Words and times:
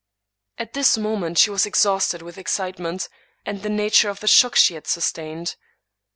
At 0.57 0.73
this 0.73 0.97
moment 0.97 1.37
she 1.37 1.51
was 1.51 1.67
exhausted 1.67 2.23
with 2.23 2.39
excitement, 2.39 3.07
and 3.45 3.61
the 3.61 3.69
nature 3.69 4.09
of 4.09 4.19
the 4.19 4.25
shock 4.27 4.55
she 4.55 4.73
had 4.73 4.87
sustained. 4.87 5.55